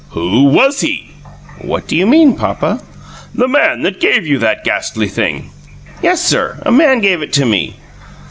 "Who 0.13 0.45
WAS 0.45 0.81
he?" 0.81 1.11
"Who 1.61 1.79
do 1.81 1.95
you 1.95 2.07
mean, 2.07 2.35
papa?" 2.35 2.81
"The 3.35 3.47
man 3.47 3.83
that 3.83 3.99
gave 3.99 4.25
you 4.25 4.39
that 4.39 4.63
ghastly 4.63 5.07
Thing!" 5.07 5.51
"Yessir. 6.01 6.57
A 6.65 6.71
man 6.71 7.01
gave 7.01 7.21
it 7.21 7.31
to 7.33 7.45
me." 7.45 7.75